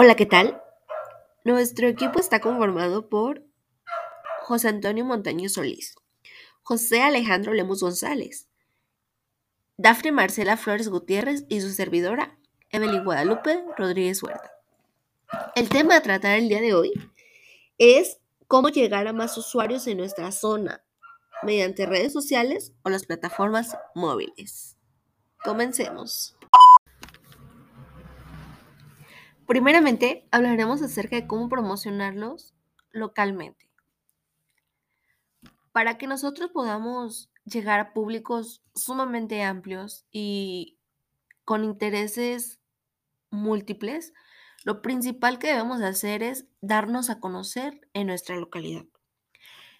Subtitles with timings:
[0.00, 0.62] Hola, ¿qué tal?
[1.42, 3.44] Nuestro equipo está conformado por
[4.42, 5.96] José Antonio Montaño Solís,
[6.62, 8.48] José Alejandro Lemos González,
[9.76, 12.38] Dafne Marcela Flores Gutiérrez y su servidora,
[12.70, 14.52] Evelyn Guadalupe Rodríguez Huerta.
[15.56, 16.92] El tema a tratar el día de hoy
[17.78, 20.84] es cómo llegar a más usuarios en nuestra zona
[21.42, 24.76] mediante redes sociales o las plataformas móviles.
[25.42, 26.37] Comencemos.
[29.48, 32.52] Primeramente, hablaremos acerca de cómo promocionarlos
[32.90, 33.70] localmente.
[35.72, 40.76] Para que nosotros podamos llegar a públicos sumamente amplios y
[41.46, 42.60] con intereses
[43.30, 44.12] múltiples,
[44.64, 48.84] lo principal que debemos hacer es darnos a conocer en nuestra localidad.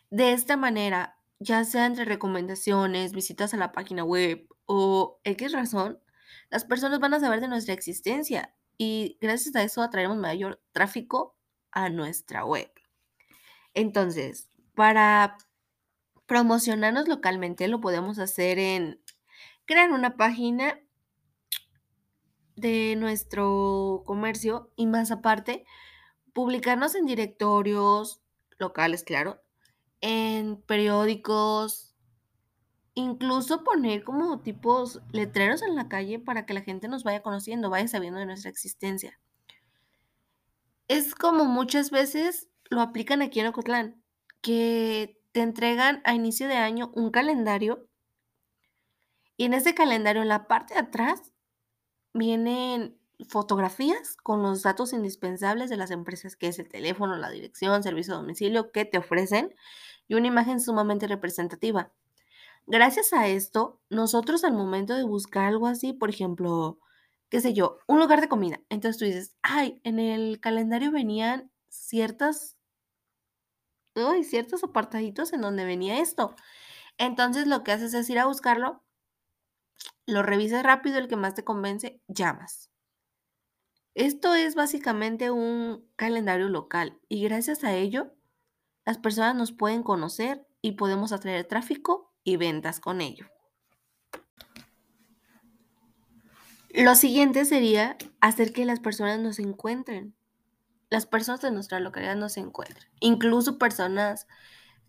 [0.09, 6.01] De esta manera, ya sea entre recomendaciones, visitas a la página web o X razón,
[6.49, 11.37] las personas van a saber de nuestra existencia y gracias a eso atraeremos mayor tráfico
[11.73, 12.71] a nuestra web.
[13.75, 15.37] Entonces, para
[16.27, 19.03] promocionarnos localmente lo podemos hacer en
[19.65, 20.81] crear una página
[22.57, 25.65] de nuestro comercio y más aparte,
[26.33, 28.21] publicarnos en directorios
[28.59, 29.41] locales, claro,
[30.01, 31.88] en periódicos,
[32.99, 37.71] Incluso poner como tipos letreros en la calle para que la gente nos vaya conociendo,
[37.71, 39.21] vaya sabiendo de nuestra existencia.
[40.89, 44.03] Es como muchas veces lo aplican aquí en Ocotlán,
[44.41, 47.87] que te entregan a inicio de año un calendario
[49.37, 51.31] y en ese calendario en la parte de atrás
[52.15, 57.81] vienen fotografías con los datos indispensables de las empresas, que es el teléfono, la dirección,
[57.85, 59.55] servicio de domicilio que te ofrecen
[60.09, 61.93] y una imagen sumamente representativa.
[62.71, 66.79] Gracias a esto, nosotros al momento de buscar algo así, por ejemplo,
[67.31, 71.51] qué sé yo, un lugar de comida, entonces tú dices, ay, en el calendario venían
[71.71, 72.59] ciertas,
[73.95, 76.35] uy, ciertos apartaditos en donde venía esto.
[76.99, 78.85] Entonces lo que haces es ir a buscarlo,
[80.07, 82.71] lo revisas rápido, el que más te convence, llamas.
[83.95, 88.15] Esto es básicamente un calendario local y gracias a ello
[88.87, 93.27] las personas nos pueden conocer y podemos atraer tráfico y ventas con ello.
[96.71, 100.15] Lo siguiente sería hacer que las personas nos encuentren.
[100.91, 102.87] Las personas de nuestra localidad nos encuentren.
[103.01, 104.27] Incluso personas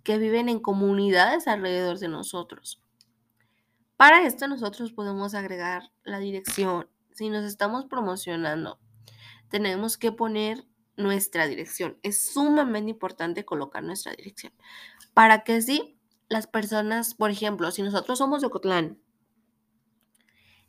[0.04, 2.84] que viven en comunidades alrededor de nosotros.
[3.96, 6.90] Para esto nosotros podemos agregar la dirección.
[7.14, 8.82] Si nos estamos promocionando,
[9.50, 10.66] tenemos que poner
[10.98, 11.98] nuestra dirección.
[12.04, 14.52] Es sumamente importante colocar nuestra dirección
[15.14, 15.99] para que así
[16.30, 19.00] las personas, por ejemplo, si nosotros somos de Ocotlán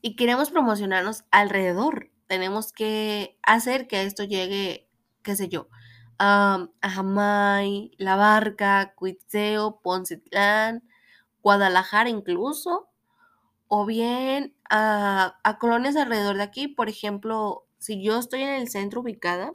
[0.00, 4.88] y queremos promocionarnos alrededor, tenemos que hacer que esto llegue,
[5.22, 5.68] qué sé yo,
[6.18, 10.82] a Jamay, La Barca, Cuitzeo, Poncitlán,
[11.42, 12.88] Guadalajara incluso,
[13.68, 18.68] o bien a, a colonias alrededor de aquí, por ejemplo, si yo estoy en el
[18.68, 19.54] centro ubicada,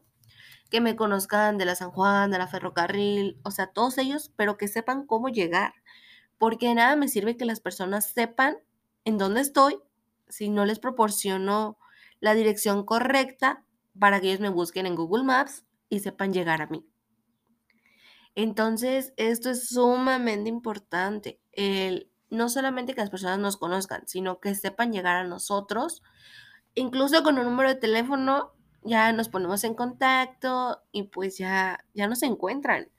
[0.69, 4.57] que me conozcan de la San Juan, de la Ferrocarril, o sea, todos ellos, pero
[4.57, 5.73] que sepan cómo llegar
[6.37, 8.57] porque nada me sirve que las personas sepan
[9.05, 9.79] en dónde estoy
[10.27, 11.77] si no les proporciono
[12.19, 13.63] la dirección correcta
[13.97, 16.85] para que ellos me busquen en Google Maps y sepan llegar a mí.
[18.33, 21.39] Entonces, esto es sumamente importante,
[22.29, 26.03] no solamente que las personas nos conozcan, sino que sepan llegar a nosotros,
[26.73, 28.54] incluso con un número de teléfono
[28.85, 32.89] ya nos ponemos en contacto y pues ya, ya nos encuentran.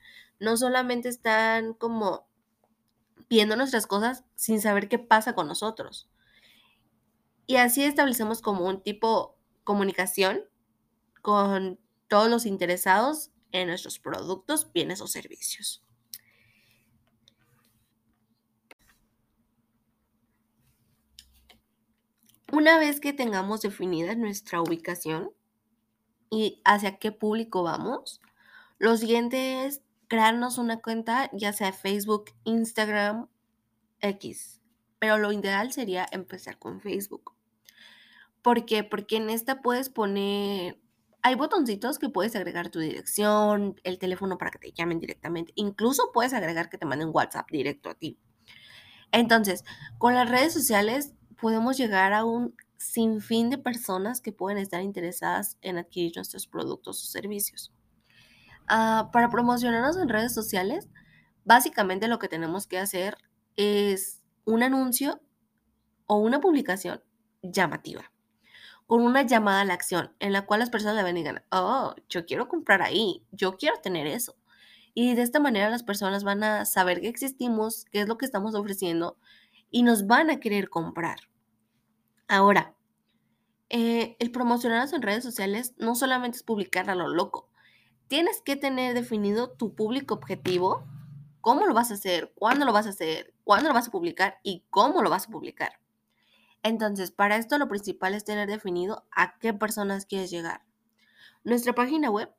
[0.41, 2.29] No solamente están como
[3.31, 6.11] viendo nuestras cosas sin saber qué pasa con nosotros.
[7.47, 10.43] Y así establecemos como un tipo comunicación
[11.23, 15.85] con todos los interesados en nuestros productos, bienes o servicios.
[22.53, 25.31] Una vez que tengamos definida nuestra ubicación
[26.31, 28.21] y hacia qué público vamos,
[28.79, 33.29] lo siguiente es crearnos una cuenta, ya sea Facebook, Instagram,
[34.01, 34.61] X.
[34.99, 37.35] Pero lo ideal sería empezar con Facebook.
[38.43, 38.85] ¿Por qué?
[38.85, 40.81] Porque en esta puedes poner,
[41.23, 45.53] hay botoncitos que puedes agregar tu dirección, el teléfono para que te llamen directamente.
[45.57, 48.19] Incluso puedes agregar que te manden WhatsApp directo a ti.
[49.13, 49.65] Entonces,
[49.99, 55.59] con las redes sociales podemos llegar a un sinfín de personas que pueden estar interesadas
[55.63, 57.73] en adquirir nuestros productos o servicios.
[58.69, 60.89] Ah, para promocionarnos en redes sociales,
[61.45, 63.17] básicamente lo que tenemos que hacer
[63.57, 65.21] es un anuncio
[66.07, 67.03] o una publicación
[67.43, 68.11] llamativa.
[68.87, 71.43] con una llamada a la acción en la cual las personas la ven y digan,
[71.51, 74.37] oh, yo quiero comprar ahí, yo quiero tener eso.
[74.95, 78.27] Y de esta manera las personas van a saber que existimos, qué es lo que
[78.27, 79.19] estamos ofreciendo
[79.71, 81.19] y nos van a querer comprar.
[82.29, 82.75] Ahora,
[83.69, 87.51] eh, el promocionarnos en redes sociales no solamente es publicar a lo loco.
[88.09, 90.87] Tienes que tener definido tu público objetivo,
[91.41, 94.39] cómo lo vas a hacer, cuándo lo vas a hacer, cuándo lo vas a publicar
[94.43, 95.81] y cómo lo vas a publicar.
[96.63, 100.65] Entonces, para esto lo principal es tener definido a qué personas quieres llegar.
[101.45, 102.35] Nuestra página web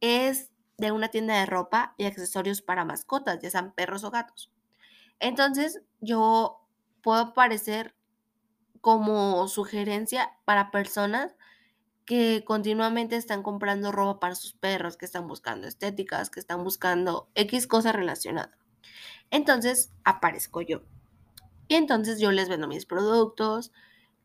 [0.00, 4.52] es de una tienda de ropa y accesorios para mascotas, ya sean perros o gatos.
[5.20, 6.66] Entonces, yo
[7.02, 7.97] puedo aparecer
[8.80, 11.34] como sugerencia para personas
[12.04, 17.28] que continuamente están comprando ropa para sus perros, que están buscando estéticas, que están buscando
[17.34, 18.56] X cosa relacionada.
[19.30, 20.82] Entonces aparezco yo.
[21.68, 23.72] Y entonces yo les vendo mis productos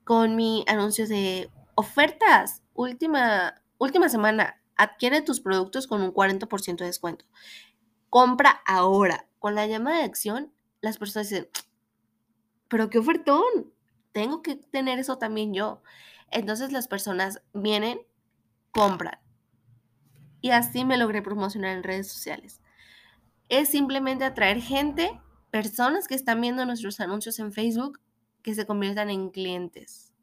[0.06, 2.64] con mi anuncio de ofertas.
[2.74, 7.26] Última, última semana, adquiere tus productos con un 40% de descuento.
[8.10, 9.28] Compra ahora.
[9.40, 11.50] Con la llamada de acción, las personas dicen,
[12.70, 13.73] pero qué ofertón,
[14.14, 15.82] tengo que tener eso también yo.
[16.32, 18.00] Entonces las personas vienen,
[18.72, 19.20] compran.
[20.40, 22.62] Y así me logré promocionar en redes sociales.
[23.50, 25.20] Es simplemente atraer gente,
[25.52, 28.00] personas que están viendo nuestros anuncios en Facebook,
[28.42, 30.14] que se conviertan en clientes.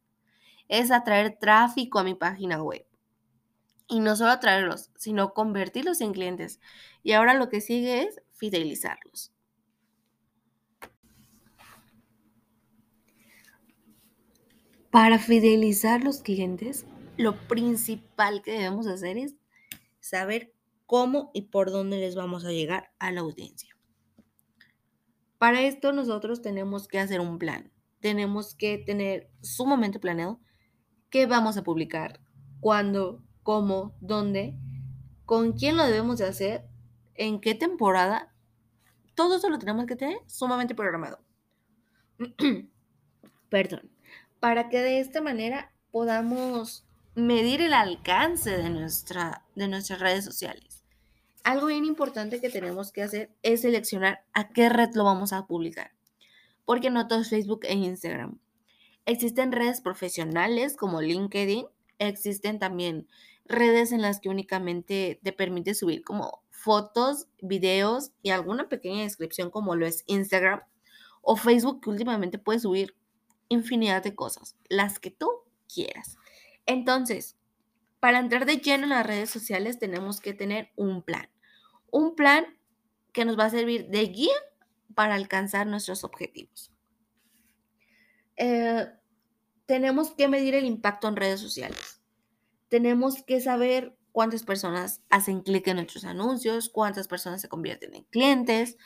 [0.68, 2.86] Es atraer tráfico a mi página web.
[3.88, 6.60] Y no solo atraerlos, sino convertirlos en clientes.
[7.02, 9.32] Y ahora lo que sigue es fidelizarlos.
[14.90, 16.84] Para fidelizar los clientes,
[17.16, 19.36] lo principal que debemos hacer es
[20.00, 20.52] saber
[20.84, 23.76] cómo y por dónde les vamos a llegar a la audiencia.
[25.38, 27.70] Para esto nosotros tenemos que hacer un plan.
[28.00, 30.40] Tenemos que tener sumamente planeado
[31.08, 32.20] qué vamos a publicar,
[32.58, 34.58] cuándo, cómo, dónde,
[35.24, 36.66] con quién lo debemos de hacer,
[37.14, 38.34] en qué temporada.
[39.14, 41.20] Todo eso lo tenemos que tener sumamente programado.
[43.50, 43.88] Perdón
[44.40, 46.84] para que de esta manera podamos
[47.14, 50.82] medir el alcance de, nuestra, de nuestras redes sociales.
[51.44, 55.46] Algo bien importante que tenemos que hacer es seleccionar a qué red lo vamos a
[55.46, 55.92] publicar,
[56.64, 58.38] porque no todo es Facebook e Instagram.
[59.06, 61.66] Existen redes profesionales como LinkedIn,
[61.98, 63.08] existen también
[63.46, 69.50] redes en las que únicamente te permite subir como fotos, videos y alguna pequeña descripción
[69.50, 70.60] como lo es Instagram
[71.22, 72.94] o Facebook que últimamente puedes subir
[73.50, 75.28] infinidad de cosas, las que tú
[75.72, 76.16] quieras.
[76.64, 77.36] Entonces,
[78.00, 81.28] para entrar de lleno en las redes sociales tenemos que tener un plan.
[81.90, 82.46] Un plan
[83.12, 84.34] que nos va a servir de guía
[84.94, 86.72] para alcanzar nuestros objetivos.
[88.36, 88.86] Eh,
[89.66, 92.00] tenemos que medir el impacto en redes sociales.
[92.68, 98.04] Tenemos que saber cuántas personas hacen clic en nuestros anuncios, cuántas personas se convierten en
[98.04, 98.76] clientes,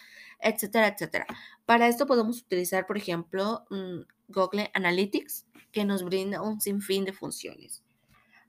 [0.44, 1.26] etcétera, etcétera.
[1.67, 7.12] Para esto podemos utilizar, por ejemplo, mm, Google Analytics, que nos brinda un sinfín de
[7.12, 7.82] funciones.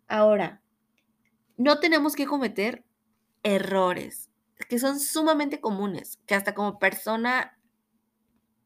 [0.07, 0.61] Ahora,
[1.57, 2.83] no tenemos que cometer
[3.41, 4.29] errores
[4.69, 7.57] que son sumamente comunes, que hasta como persona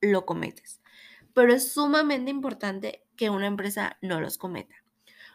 [0.01, 0.81] lo cometes.
[1.33, 4.75] Pero es sumamente importante que una empresa no los cometa.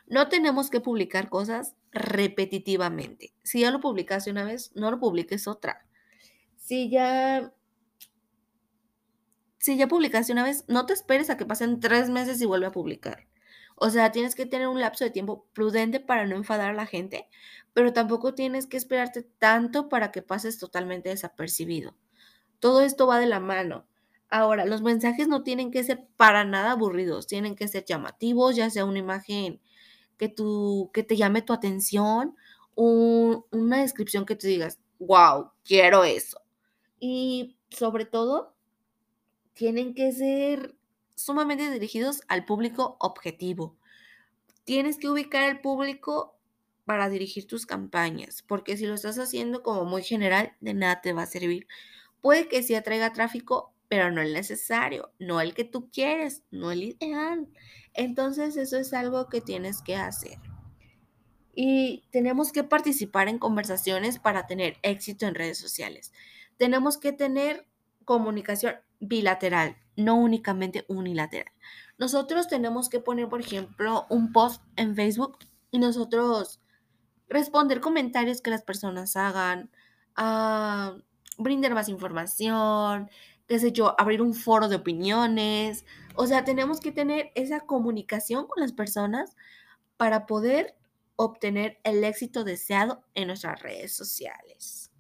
[0.07, 3.35] No tenemos que publicar cosas repetitivamente.
[3.43, 5.87] Si ya lo publicaste una vez, no lo publiques otra.
[6.57, 7.54] Si ya
[9.65, 12.67] si ya publicaste una vez, no te esperes a que pasen tres meses y vuelve
[12.67, 13.27] a publicar.
[13.77, 16.85] O sea, tienes que tener un lapso de tiempo prudente para no enfadar a la
[16.85, 17.31] gente,
[17.73, 21.97] pero tampoco tienes que esperarte tanto para que pases totalmente desapercibido.
[22.61, 23.87] Todo esto va de la mano.
[24.29, 28.69] Ahora, los mensajes no tienen que ser para nada aburridos, tienen que ser llamativos, ya
[28.69, 29.63] sea una imagen
[30.19, 32.37] que, tú, que te llame tu atención,
[32.75, 36.43] una descripción que te digas, wow, quiero eso.
[37.01, 38.54] Y sobre todo,
[39.55, 40.75] tienen que ser
[41.15, 43.77] sumamente dirigidos al público objetivo.
[44.65, 46.37] Tienes que ubicar al público
[46.85, 51.13] para dirigir tus campañas, porque si lo estás haciendo como muy general, de nada te
[51.13, 51.67] va a servir.
[52.21, 56.73] Puede que sí atraiga tráfico, pero no el necesario, no el que tú quieres, no
[56.73, 57.49] el ideal.
[57.95, 60.39] Entonces eso es algo que tienes que hacer.
[61.55, 66.13] Y tenemos que participar en conversaciones para tener éxito en redes sociales.
[66.57, 67.67] Tenemos que tener
[68.05, 68.75] comunicación
[69.09, 71.53] bilateral, no únicamente unilateral.
[71.99, 75.39] Nosotros tenemos que poner, por ejemplo, un post en Facebook
[75.71, 76.61] y nosotros
[77.29, 79.71] responder comentarios que las personas hagan,
[80.19, 81.01] uh,
[81.39, 83.11] brindar más información,
[83.47, 85.85] qué sé yo, abrir un foro de opiniones.
[86.17, 89.37] O sea, tenemos que tener esa comunicación con las personas
[89.97, 90.77] para poder
[91.17, 94.91] obtener el éxito deseado en nuestras redes sociales.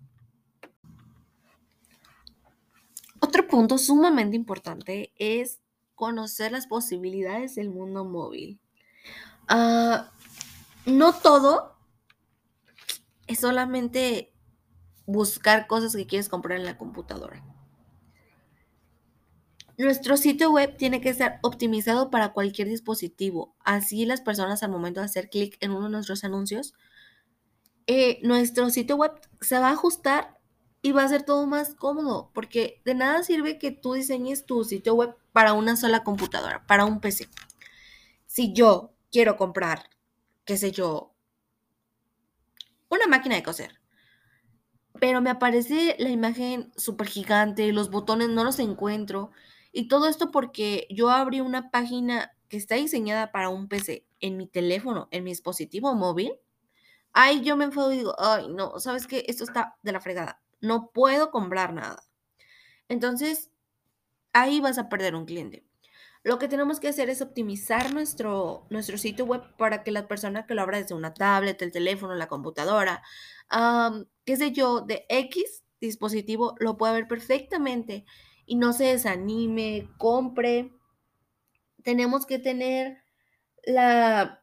[3.20, 5.60] Otro punto sumamente importante es
[5.94, 8.58] conocer las posibilidades del mundo móvil.
[9.46, 10.10] Ah,
[10.86, 11.76] no todo
[13.28, 14.32] es solamente
[15.06, 17.44] buscar cosas que quieres comprar en la computadora.
[19.78, 23.54] Nuestro sitio web tiene que estar optimizado para cualquier dispositivo.
[23.60, 26.74] Así las personas al momento de hacer clic en uno de nuestros anuncios,
[27.86, 30.33] eh, nuestro sitio web se va a ajustar
[30.84, 34.64] y va a ser todo más cómodo, porque de nada sirve que tú diseñes tu
[34.64, 37.26] sitio web para una sola computadora, para un PC.
[38.26, 39.88] Si yo quiero comprar,
[40.44, 41.14] qué sé yo,
[42.90, 43.80] una máquina de coser,
[45.00, 49.30] pero me aparece la imagen súper gigante, los botones no los encuentro,
[49.72, 54.36] y todo esto porque yo abrí una página que está diseñada para un PC en
[54.36, 56.34] mi teléfono, en mi dispositivo móvil.
[57.14, 59.24] Ahí yo me enfado y digo, ay, no, ¿sabes qué?
[59.28, 60.43] Esto está de la fregada.
[60.64, 62.02] No puedo comprar nada.
[62.88, 63.50] Entonces,
[64.32, 65.64] ahí vas a perder un cliente.
[66.22, 70.46] Lo que tenemos que hacer es optimizar nuestro, nuestro sitio web para que la persona
[70.46, 73.02] que lo abra desde una tablet, el teléfono, la computadora,
[74.24, 78.06] qué sé yo, de X dispositivo, lo pueda ver perfectamente
[78.46, 80.72] y no se desanime, compre.
[81.82, 83.04] Tenemos que tener
[83.64, 84.42] la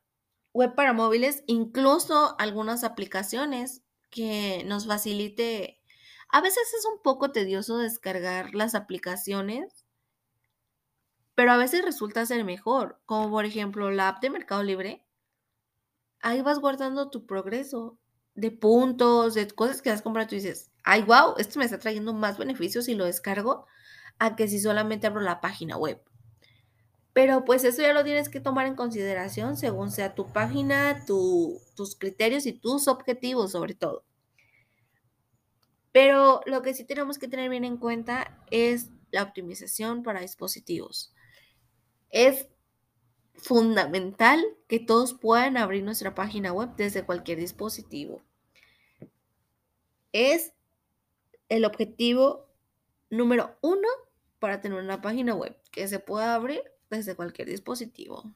[0.54, 5.81] web para móviles, incluso algunas aplicaciones que nos facilite.
[6.34, 9.86] A veces es un poco tedioso descargar las aplicaciones,
[11.36, 15.06] pero a veces resulta ser mejor, como por ejemplo la app de Mercado Libre.
[16.22, 17.98] Ahí vas guardando tu progreso
[18.36, 22.14] de puntos, de cosas que has comprado, tú dices, ay, wow, esto me está trayendo
[22.14, 23.66] más beneficios si lo descargo
[24.18, 26.02] a que si solamente abro la página web.
[27.12, 31.98] Pero pues eso ya lo tienes que tomar en consideración según sea tu página, tus
[32.00, 34.06] criterios y tus objetivos sobre todo.
[35.92, 41.14] Pero lo que sí tenemos que tener bien en cuenta es la optimización para dispositivos.
[42.10, 42.48] Es
[43.36, 48.22] fundamental que todos puedan abrir nuestra página web desde cualquier dispositivo.
[50.14, 50.54] Es
[51.50, 52.48] el objetivo
[53.10, 53.88] número uno
[54.40, 58.32] para tener una página web que se pueda abrir desde cualquier dispositivo.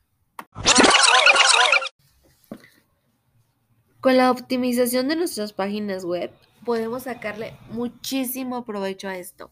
[4.02, 6.32] Con la optimización de nuestras páginas web
[6.66, 9.52] podemos sacarle muchísimo provecho a esto.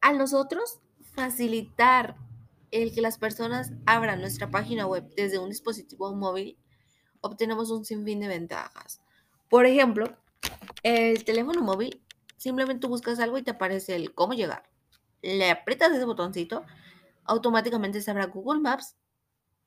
[0.00, 0.78] A nosotros
[1.14, 2.16] facilitar
[2.70, 6.56] el que las personas abran nuestra página web desde un dispositivo móvil,
[7.20, 9.02] obtenemos un sinfín de ventajas.
[9.50, 10.16] Por ejemplo,
[10.82, 12.02] el teléfono móvil,
[12.36, 14.70] simplemente buscas algo y te aparece el cómo llegar,
[15.22, 16.64] le aprietas ese botoncito,
[17.24, 18.96] automáticamente se abra Google Maps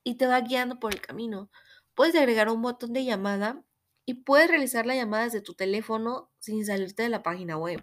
[0.04, 1.50] y te va guiando por el camino.
[1.94, 3.62] Puedes agregar un botón de llamada
[4.04, 7.82] y puedes realizar la llamada desde tu teléfono sin salirte de la página web.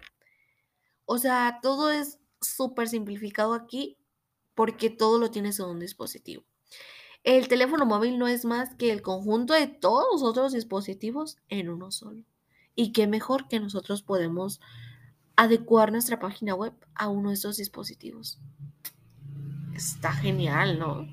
[1.06, 3.98] O sea, todo es súper simplificado aquí
[4.54, 6.44] porque todo lo tienes en un dispositivo.
[7.22, 11.68] El teléfono móvil no es más que el conjunto de todos los otros dispositivos en
[11.68, 12.24] uno solo.
[12.74, 14.60] Y qué mejor que nosotros podemos
[15.36, 18.38] adecuar nuestra página web a uno de estos dispositivos.
[19.74, 21.08] Está genial, ¿no?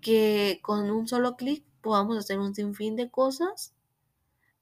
[0.00, 3.72] Que con un solo clic podamos hacer un sinfín de cosas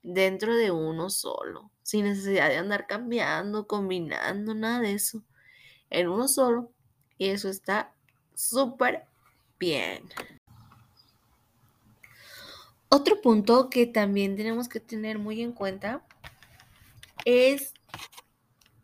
[0.03, 5.23] dentro de uno solo, sin necesidad de andar cambiando, combinando, nada de eso.
[5.91, 6.73] En uno solo.
[7.19, 7.93] Y eso está
[8.35, 9.05] súper
[9.59, 10.09] bien.
[12.89, 16.05] Otro punto que también tenemos que tener muy en cuenta
[17.25, 17.75] es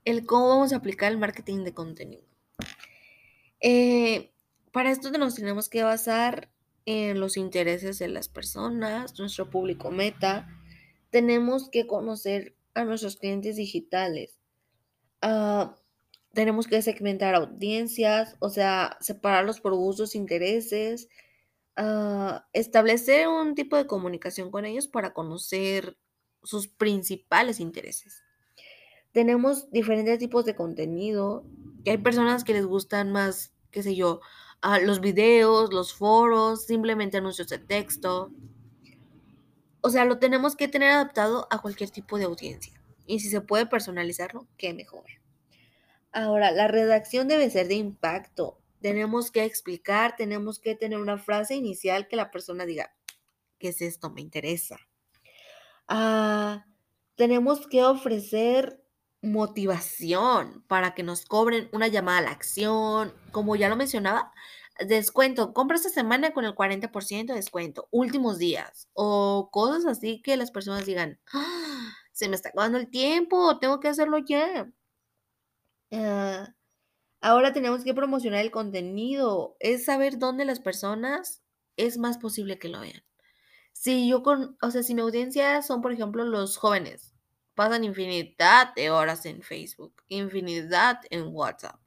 [0.04, 2.22] el cómo vamos a aplicar el marketing de contenido.
[3.60, 4.32] Eh,
[4.70, 6.50] para esto nos tenemos que basar
[6.84, 10.55] en los intereses de las personas, nuestro público meta.
[11.10, 14.38] Tenemos que conocer a nuestros clientes digitales.
[15.22, 15.76] Ah,
[16.32, 21.08] tenemos que segmentar audiencias, o sea, separarlos por gustos, intereses,
[21.76, 25.96] ah, establecer un tipo de comunicación con ellos para conocer
[26.42, 28.26] sus principales intereses
[29.16, 31.46] tenemos diferentes tipos de contenido.
[31.86, 34.20] Hay personas que les gustan más, qué sé yo,
[34.60, 38.30] ah, los videos, los foros, simplemente anuncios de texto.
[39.86, 42.72] O sea, lo tenemos que tener adaptado a cualquier tipo de audiencia.
[43.06, 45.04] Y si se puede personalizarlo, qué mejor.
[46.10, 48.58] Ahora, la redacción debe ser de impacto.
[48.80, 52.96] Tenemos que explicar, tenemos que tener una frase inicial que la persona diga,
[53.60, 54.10] ¿qué es esto?
[54.10, 54.76] Me interesa.
[55.86, 56.66] Ah,
[57.14, 58.82] tenemos que ofrecer
[59.22, 63.14] motivación para que nos cobren una llamada a la acción.
[63.30, 64.32] Como ya lo mencionaba,
[64.84, 70.36] descuento, compra esta semana con el 40% de descuento, últimos días, o cosas así que
[70.36, 71.92] las personas digan, ¡Ah!
[72.12, 74.70] se me está acabando el tiempo, tengo que hacerlo ya.
[75.92, 76.54] Ah,
[77.20, 81.42] ahora tenemos que promocionar el contenido, es saber dónde las personas
[81.76, 83.02] es más posible que lo vean.
[83.72, 87.14] Si yo con, o sea, si mi audiencia son, por ejemplo, los jóvenes,
[87.54, 91.80] pasan infinidad de horas en Facebook, infinidad en WhatsApp,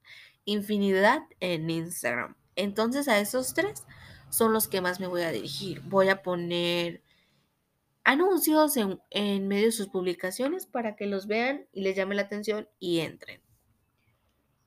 [0.45, 2.35] infinidad en Instagram.
[2.59, 3.83] Entonces a esos tres
[4.29, 5.81] son los que más me voy a dirigir.
[5.81, 7.01] Voy a poner
[8.03, 12.23] anuncios en, en medio de sus publicaciones para que los vean y les llame la
[12.23, 13.41] atención y entren.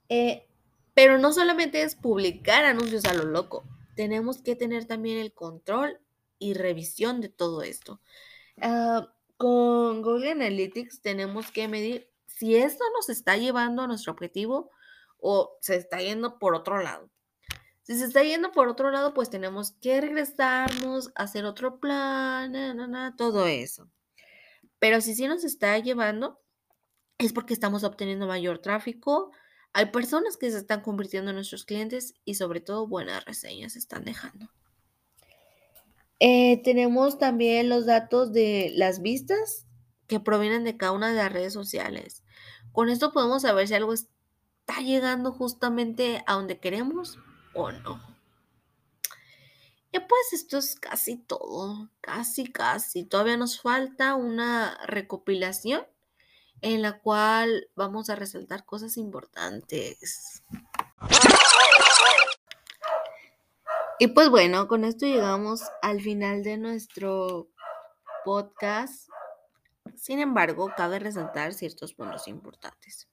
[0.09, 0.47] Eh,
[0.95, 5.99] pero no solamente es publicar anuncios a lo loco, tenemos que tener también el control
[6.39, 8.01] y revisión de todo esto.
[8.61, 14.71] Ah, con Google Analytics tenemos que medir si esto nos está llevando a nuestro objetivo
[15.19, 17.12] o se está yendo por otro lado.
[17.93, 22.51] Si se está yendo por otro lado, pues tenemos que regresarnos, hacer otro plan,
[23.19, 23.87] todo eso.
[24.79, 26.41] Pero si sí nos está llevando,
[27.19, 29.31] es porque estamos obteniendo mayor tráfico.
[29.75, 34.07] Hay personas que se están convirtiendo en nuestros clientes y sobre todo buenas reseñas están
[34.07, 34.49] dejando.
[36.19, 39.67] Eh, tenemos también los datos de las vistas
[40.07, 42.25] que provienen de cada una de las redes sociales.
[42.73, 47.19] Con esto podemos saber si algo está llegando justamente a donde queremos
[47.55, 48.01] o no.
[49.95, 53.05] Y pues esto es casi todo, casi, casi.
[53.05, 55.87] Todavía nos falta una recopilación
[56.63, 60.43] en la cual vamos a resaltar cosas importantes.
[63.99, 67.49] Y pues bueno, con esto llegamos al final de nuestro
[68.25, 69.11] podcast.
[69.95, 73.09] Sin embargo, cabe resaltar ciertos puntos importantes.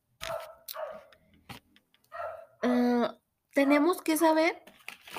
[2.64, 3.19] Ah,
[3.54, 4.62] tenemos que saber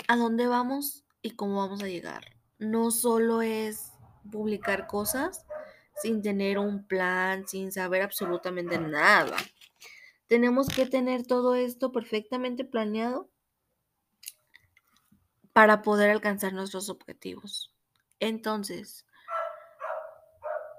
[0.08, 2.24] a dónde vamos y cómo vamos a llegar.
[2.58, 3.92] No solo es
[4.30, 5.46] publicar cosas
[6.02, 9.36] sin tener un plan, sin saber absolutamente nada.
[10.26, 13.28] Tenemos que tener todo esto perfectamente planeado
[15.52, 17.74] para poder alcanzar nuestros objetivos.
[18.20, 19.04] Entonces,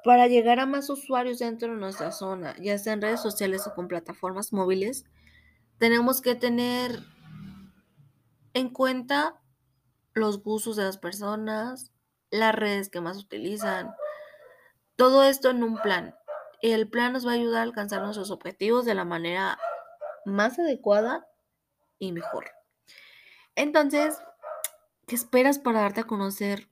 [0.04, 3.76] para llegar a más usuarios dentro de nuestra zona, ya sea en redes sociales o
[3.76, 5.06] con plataformas móviles,
[5.78, 7.04] tenemos que tener
[8.54, 9.42] en cuenta
[10.14, 11.92] los gustos de las personas,
[12.30, 13.94] las redes que más utilizan,
[14.96, 16.16] todo esto en un plan.
[16.62, 19.58] El plan nos va a ayudar a alcanzar nuestros objetivos de la manera
[20.26, 21.28] más adecuada
[21.98, 22.52] y mejor.
[23.56, 24.18] Entonces,
[25.08, 26.70] ¿qué esperas para darte a conocer?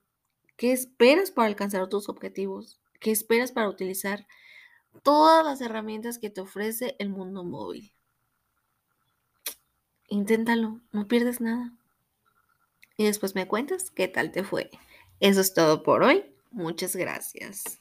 [0.57, 2.79] ¿Qué esperas para alcanzar tus objetivos?
[2.99, 4.27] ¿Qué esperas para utilizar
[5.03, 7.93] todas las herramientas que te ofrece el mundo móvil?
[10.09, 11.71] Inténtalo, no pierdes nada.
[12.97, 14.69] Y después me cuentas qué tal te fue.
[15.19, 16.25] Eso es todo por hoy.
[16.51, 17.77] Muchas gracias.